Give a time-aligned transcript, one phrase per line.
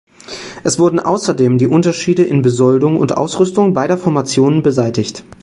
[0.63, 5.23] Es wurden außerdem die Unterschiede in Besoldung und Ausrüstung beider Formationen beseitigt.